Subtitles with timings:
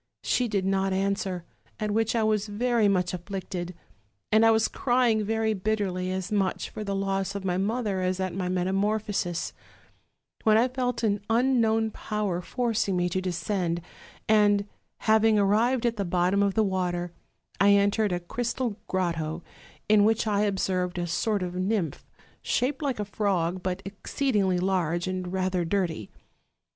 [0.23, 1.45] She did not answer,
[1.79, 3.75] at which I was very much afflicted;
[4.31, 8.19] and I was crying very bitterly, as much for the loss of my mother as
[8.19, 9.53] at my metamorphosis,
[10.43, 13.79] when I felt an unknown power forcing me to descend;
[14.27, 14.65] and,
[15.01, 17.11] having arrived at the bottom of the water,
[17.59, 19.43] I entered a crystal grotto,
[19.87, 22.07] in which I observed a sort of nymph,
[22.41, 26.09] shaped like a frog, but exceedingly large, and rather dirty.